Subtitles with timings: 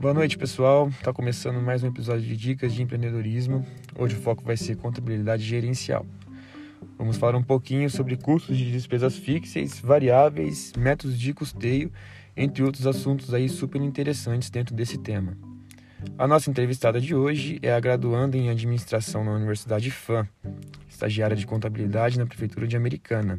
[0.00, 0.88] Boa noite, pessoal.
[0.88, 3.66] Está começando mais um episódio de Dicas de Empreendedorismo.
[3.94, 6.06] Hoje o foco vai ser contabilidade gerencial.
[6.96, 11.92] Vamos falar um pouquinho sobre custos de despesas fixas, variáveis, métodos de custeio,
[12.34, 15.36] entre outros assuntos aí super interessantes dentro desse tema.
[16.16, 20.26] A nossa entrevistada de hoje é a graduanda em administração na Universidade FAM,
[20.88, 23.38] estagiária de contabilidade na Prefeitura de Americana.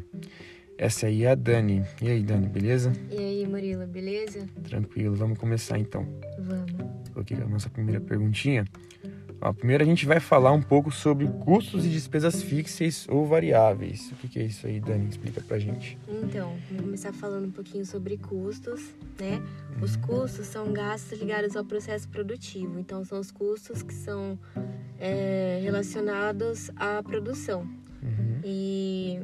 [0.78, 1.84] Essa aí é a Dani.
[2.00, 2.92] E aí, Dani, beleza?
[3.10, 4.46] E aí, Murilo, beleza?
[4.64, 6.06] Tranquilo, vamos começar então.
[6.38, 6.92] Vamos.
[7.12, 8.64] Com a nossa primeira perguntinha.
[9.44, 14.12] Ó, primeiro a gente vai falar um pouco sobre custos e despesas fixas ou variáveis.
[14.12, 15.08] O que, que é isso aí, Dani?
[15.08, 15.98] Explica pra gente.
[16.08, 19.42] Então, vamos começar falando um pouquinho sobre custos, né?
[19.80, 22.78] Os custos são gastos ligados ao processo produtivo.
[22.78, 24.38] Então, são os custos que são
[25.00, 27.62] é, relacionados à produção.
[28.00, 28.40] Uhum.
[28.44, 29.20] E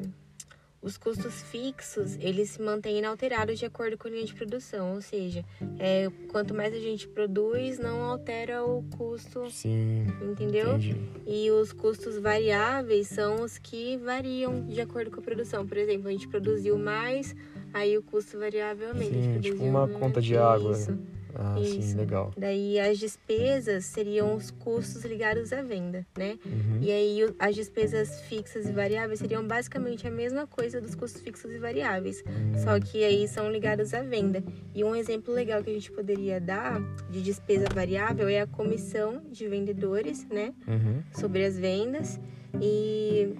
[0.88, 5.02] os custos fixos, eles se mantêm inalterados de acordo com a linha de produção, ou
[5.02, 5.44] seja,
[5.78, 10.76] é, quanto mais a gente produz, não altera o custo, Sim, entendeu?
[10.76, 10.96] entendi.
[11.26, 15.66] E os custos variáveis são os que variam de acordo com a produção.
[15.66, 17.36] Por exemplo, a gente produziu mais,
[17.72, 19.12] aí o custo variável aumenta.
[19.12, 20.72] Sim, tipo uma conta de água.
[20.72, 20.98] Isso.
[21.40, 21.96] Ah, sim, Isso.
[21.96, 22.32] legal.
[22.36, 26.36] Daí as despesas seriam os custos ligados à venda, né?
[26.44, 26.78] Uhum.
[26.80, 31.52] E aí as despesas fixas e variáveis seriam basicamente a mesma coisa dos custos fixos
[31.52, 34.42] e variáveis, Hum, só que aí são ligados à venda.
[34.74, 39.22] E um exemplo legal que a gente poderia dar de despesa variável é a comissão
[39.30, 41.02] de vendedores, né, Uhum.
[41.12, 42.18] sobre as vendas
[42.60, 43.32] e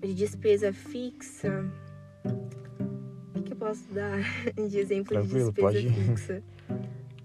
[0.00, 1.64] de despesa fixa.
[3.36, 4.18] O que, eu posso dar
[4.56, 6.42] de exemplo Tranquilo, de despesa pode fixa?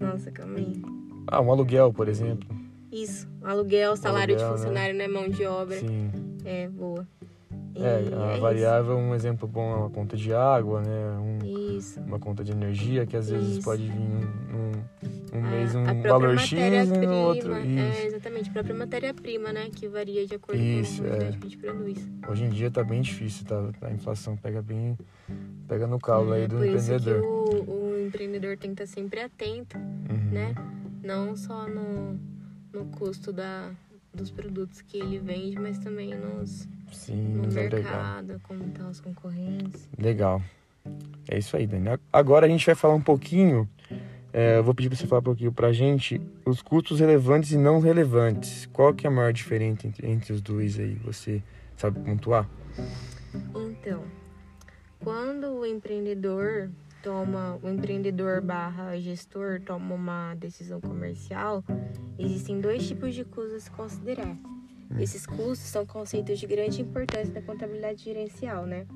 [0.06, 0.82] Nossa, calma aí.
[1.26, 2.48] Ah, um aluguel, por exemplo.
[2.90, 4.58] Isso, aluguel, salário Aluguel, de né?
[4.58, 5.08] funcionário, né?
[5.08, 5.78] Mão de obra.
[5.78, 6.10] Sim.
[6.44, 7.06] É, boa.
[7.74, 8.40] E É, é a isso.
[8.40, 11.18] variável, um exemplo bom é uma conta de água, né?
[11.20, 12.00] Um- Isso.
[12.00, 13.62] uma conta de energia, que às vezes Isso.
[13.62, 17.52] pode vir um, um, um A- mês um valor X e matéria-prima, no outro.
[17.54, 18.06] É, Isso.
[18.06, 19.68] exatamente, a própria matéria-prima, né?
[19.74, 21.18] Que varia de acordo Isso, com a é.
[21.18, 22.08] que a gente produz.
[22.30, 23.68] Hoje em dia tá bem difícil, tá?
[23.82, 24.96] A inflação pega bem.
[25.68, 27.22] Pega no calo É, aí do por isso que empreendedor.
[27.24, 30.30] o, o empreendedor tem que estar sempre atento, Uhum.
[30.32, 30.54] né?
[31.02, 32.18] Não só no,
[32.72, 33.70] no custo da,
[34.14, 39.00] dos produtos que ele vende, mas também nos, Sim, no é mercado, como estão os
[39.00, 39.88] concorrentes.
[39.98, 40.42] Legal.
[41.28, 41.88] É isso aí, Dani.
[42.12, 43.68] Agora a gente vai falar um pouquinho.
[44.32, 47.58] é, eu vou pedir para você falar um pouquinho pra gente os custos relevantes e
[47.58, 48.66] não relevantes.
[48.72, 50.94] Qual que é a maior diferença entre, entre os dois aí?
[51.04, 51.42] Você
[51.76, 52.48] sabe pontuar?
[53.54, 54.02] Então,
[55.00, 56.70] quando o empreendedor
[57.06, 61.62] toma, o empreendedor barra gestor toma uma decisão comercial,
[62.18, 64.36] existem dois tipos de custos a se considerar.
[64.98, 68.88] Esses custos são conceitos de grande importância da contabilidade gerencial, né?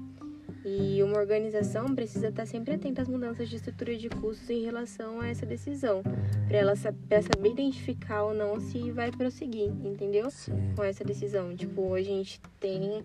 [0.64, 5.20] E uma organização precisa estar sempre atenta às mudanças de estrutura de custos em relação
[5.20, 6.02] a essa decisão,
[6.48, 6.74] para ela
[7.08, 10.28] pra saber identificar ou não se vai prosseguir, entendeu?
[10.32, 10.52] Sim.
[10.74, 11.54] com essa decisão.
[11.54, 13.04] Tipo, a gente tem,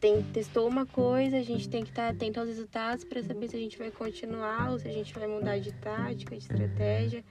[0.00, 3.56] tem testou uma coisa, a gente tem que estar atento aos resultados para saber se
[3.56, 7.24] a gente vai continuar ou se a gente vai mudar de tática, de estratégia.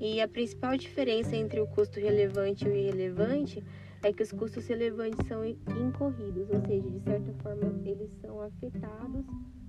[0.00, 3.62] E a principal diferença entre o custo relevante e o irrelevante
[4.02, 8.40] é que os custos relevantes são in- incorridos, ou seja, de certa forma eles são
[8.40, 9.24] afetados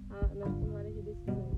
[0.10, 1.55] a, nas tomadas de decisões,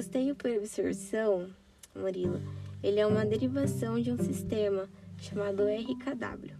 [0.00, 1.50] custeio por absorção,
[1.94, 2.40] Murilo,
[2.82, 4.88] ele é uma derivação de um sistema
[5.18, 6.54] chamado RKW.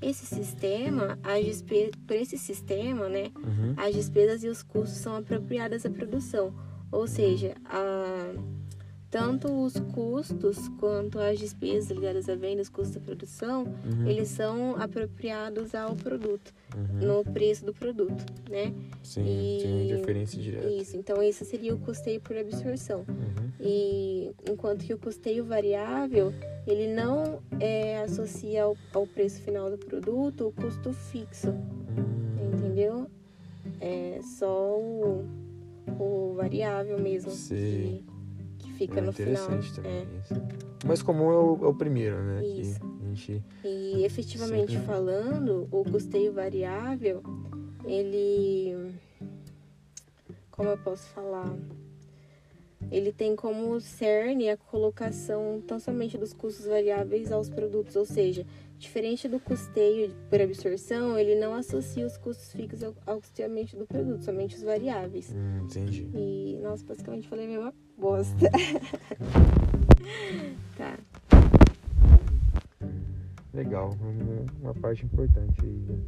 [0.00, 1.90] Esse sistema, as despe...
[2.06, 3.74] por esse sistema, né, Uhum.
[3.76, 6.54] as despesas e os custos são apropriadas à produção,
[6.92, 8.32] ou seja, a...
[9.10, 14.06] tanto os custos quanto as despesas ligadas à venda, os custos da produção, Uhum.
[14.06, 17.06] eles são apropriados ao produto, Uhum.
[17.24, 18.72] no preço do produto, né?
[19.02, 20.68] Sim, e- tem interferência direta.
[20.68, 23.04] Isso, então esse seria o custeio por absorção.
[23.08, 23.48] Uhum.
[23.60, 26.32] E enquanto que o custeio variável,
[26.66, 33.06] ele não é, associa ao, ao preço final do produto o custo fixo, Hum, entendeu?
[33.80, 35.24] É só o,
[35.98, 38.04] o variável mesmo Sei.
[38.78, 39.32] Que, que fica é no final.
[39.32, 40.06] interessante também É.
[40.20, 40.34] isso.
[40.84, 42.40] O mais comum é o, é o primeiro, né?
[42.40, 42.80] que Isso.
[42.84, 43.42] a gente...
[43.64, 44.86] E efetivamente Sempre.
[44.86, 47.20] falando, o custeio variável,
[47.84, 48.94] ele.
[50.52, 51.52] Como eu posso falar?
[52.92, 58.46] Ele tem como cerne a colocação tão somente dos custos variáveis aos produtos, ou seja,
[58.78, 63.84] diferente do custeio por absorção, ele não associa os custos fixos ao, ao custeamento do
[63.84, 65.34] produto, somente os variáveis.
[65.34, 66.08] Hum, entendi.
[66.14, 68.50] E, nossa, basicamente falei a mesma bosta.
[70.76, 70.94] tá.
[73.52, 73.96] Legal,
[74.62, 75.98] uma- parte importante aí né,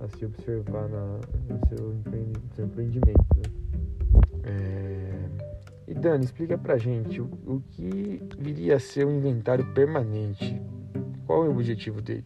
[0.00, 3.24] a se observar na, no seu, empreende, no seu empreendimento.
[3.36, 3.42] né?
[4.44, 5.28] É,
[5.88, 10.60] E Dani, explica pra gente o, o que viria a ser um inventário permanente.
[11.26, 12.24] Qual é o objetivo dele?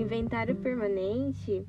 [0.00, 1.64] Inventário permanente,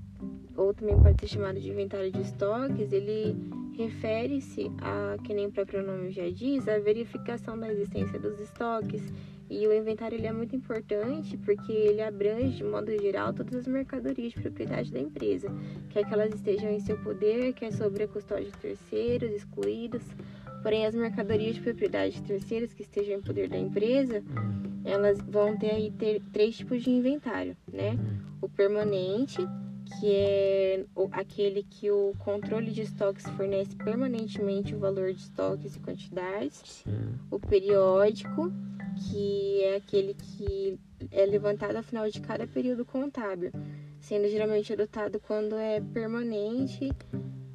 [0.56, 3.36] ou também pode ser chamado de inventário de estoques, ele
[3.76, 9.02] refere-se a, que nem o próprio nome já diz, a verificação da existência dos estoques.
[9.50, 13.68] E o inventário ele é muito importante porque ele abrange, de modo geral, todas as
[13.68, 15.50] mercadorias de propriedade da empresa,
[15.90, 20.04] quer que elas estejam em seu poder, quer sobre a custódia de terceiros, excluídas.
[20.64, 24.24] Porém, as mercadorias de propriedade de terceiros que estejam em poder da empresa,
[24.84, 27.98] elas vão ter aí ter três tipos de inventário, né?
[28.42, 29.38] O permanente,
[30.00, 35.76] que é o- aquele que o controle de estoques fornece permanentemente o valor de estoques
[35.76, 36.62] e quantidades.
[36.66, 37.20] Sim.
[37.30, 38.52] O periódico,
[39.10, 40.80] que é aquele que
[41.12, 43.52] é levantado ao final de cada período contábil,
[44.00, 46.92] sendo geralmente adotado quando é permanente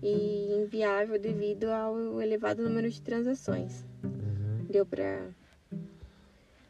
[0.03, 3.85] e inviável devido ao elevado número de transações.
[4.05, 4.67] Uhum.
[4.71, 4.87] Deu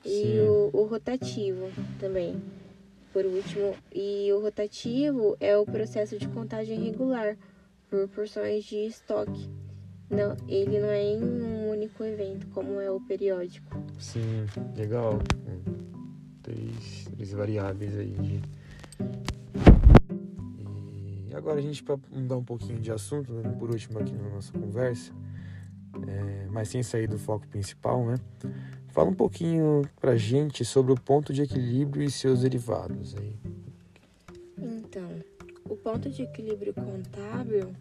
[0.07, 0.13] pra.
[0.13, 0.41] E Sim.
[0.41, 2.41] o, o rotativo também.
[3.13, 3.75] Por último.
[3.95, 7.37] E o rotativo é o processo de contagem regular
[7.91, 9.49] por porções de estoque.
[10.09, 13.83] Não, ele não é em um único evento, como é o periódico.
[13.99, 14.47] Sim,
[14.77, 15.19] legal.
[16.43, 18.13] Três, três variáveis aí.
[18.13, 18.43] de-
[21.29, 24.29] E agora a gente, para mudar um pouquinho de assunto, né, por último aqui na
[24.29, 25.13] nossa conversa,
[26.07, 28.15] é, mas sem sair do foco principal, né?
[28.97, 33.37] Fala um pouquinho pra gente sobre o ponto de equilíbrio e seus derivados aí.
[34.57, 35.07] Então,
[35.69, 37.75] o ponto de equilíbrio contábil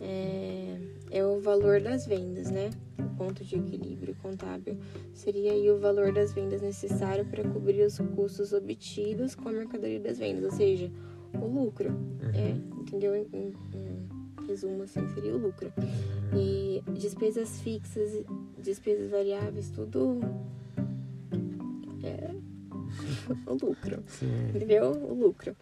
[0.00, 0.76] é,
[1.12, 2.70] é o valor das vendas, né?
[2.98, 4.76] O ponto de equilíbrio contábil
[5.14, 10.00] seria aí o valor das vendas necessário para cobrir os custos obtidos com a mercadoria
[10.00, 10.90] das vendas, ou seja,
[11.40, 11.90] o lucro.
[12.34, 13.14] É, entendeu?
[13.14, 15.72] Em, em- em resumo, assim, seria o lucro.
[16.36, 18.24] E despesas fixas,
[18.62, 20.20] despesas variáveis, tudo
[22.02, 22.30] é
[23.46, 24.26] o lucro Sim.
[24.54, 24.90] entendeu?
[24.92, 25.54] O lucro.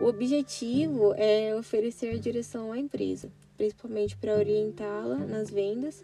[0.00, 6.02] O objetivo é oferecer direção à empresa, principalmente para orientá-la nas vendas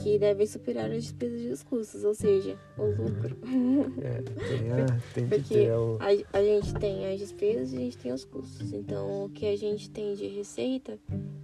[0.00, 3.36] que devem superar as despesas e os custos, ou seja, o lucro.
[4.00, 5.98] É, tem, a- tem que Porque ter o.
[6.00, 8.72] a, a gente tem as despesas e a gente tem os custos.
[8.72, 10.96] Então, o que a gente tem de receita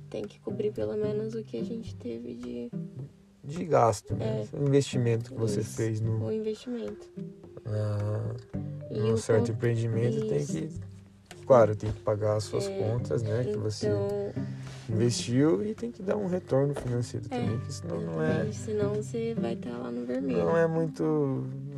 [0.08, 2.70] tem que cobrir pelo menos o que a gente teve de
[3.42, 4.46] de gasto, né?
[4.52, 4.56] É.
[4.56, 5.76] O investimento que você Isso.
[5.76, 7.06] fez no, o investimento.
[8.90, 10.52] E num certo con- empreendimento tem Isso.
[10.52, 10.70] que,
[11.46, 13.44] claro, tem que pagar as suas É, contas, né?
[13.44, 14.32] Que você Então,
[14.88, 18.94] investiu e tem que dar um retorno financeiro É, também, porque senão não é, senão
[18.94, 20.38] você vai estar lá no vermelho.
[20.40, 21.02] não é muito,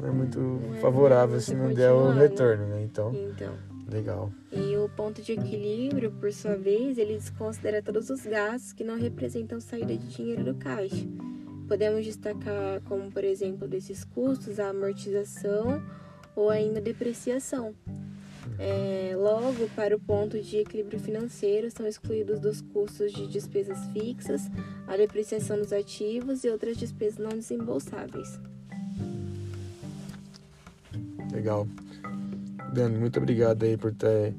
[0.01, 2.23] não é muito Não é favorável você se não der o né?
[2.23, 2.83] retorno, né?
[2.83, 3.53] Então, Então,
[3.91, 4.33] legal.
[4.51, 8.97] E o ponto de equilíbrio, por sua vez, ele desconsidera todos os gastos que não
[8.99, 11.07] representam saída de dinheiro do caixa.
[11.73, 15.83] Podemos destacar como, por exemplo, desses custos, a amortização
[16.37, 17.75] ou ainda a depreciação.
[18.59, 24.51] É, logo, para o ponto de equilíbrio financeiro, são excluídos dos custos de despesas fixas,
[24.87, 28.39] a depreciação dos ativos e outras despesas não desembolsáveis.
[31.33, 31.67] Legal.
[32.75, 34.35] Dani, muito obrigado aí por ter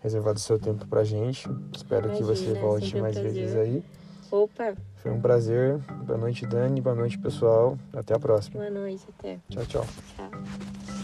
[0.00, 1.48] reservado seu tempo pra gente.
[1.74, 3.32] Espero que você Imagina, volte mais prazer.
[3.32, 3.82] vezes aí.
[4.30, 5.78] Opa, Foi um prazer.
[6.04, 6.80] Boa noite, Dani.
[6.80, 7.78] Boa noite, pessoal.
[7.94, 8.60] Até a próxima.
[8.60, 9.38] boa noite até.
[9.48, 9.86] Tchau, tchau.
[10.16, 10.97] Tchau.